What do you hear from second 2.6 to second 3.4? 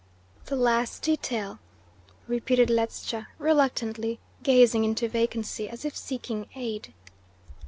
Ledscha